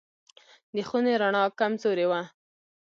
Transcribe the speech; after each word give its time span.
د 0.75 0.77
خونې 0.87 1.13
رڼا 1.21 1.43
کمزورې 1.59 2.05
وه. 2.09 2.21